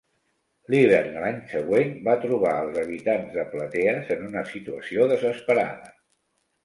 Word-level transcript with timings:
L'hivern 0.73 1.09
de 1.17 1.21
l'any 1.25 1.35
següent 1.51 1.91
va 2.07 2.15
trobar 2.25 2.53
als 2.61 2.79
habitants 2.85 3.37
de 3.37 3.45
Platees 3.55 4.11
en 4.17 4.25
una 4.33 4.47
situació 4.55 5.07
desesperada. 5.13 5.97